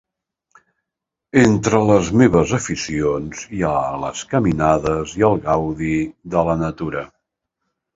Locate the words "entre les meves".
1.41-2.55